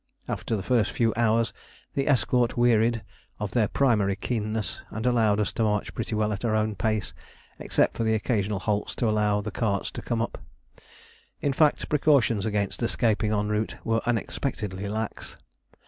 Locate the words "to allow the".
8.95-9.51